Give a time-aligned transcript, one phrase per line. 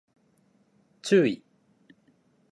[1.03, 1.43] 注意